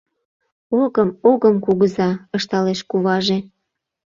[0.81, 3.37] —Огым-огым, кугыза,— ышталеш куваже.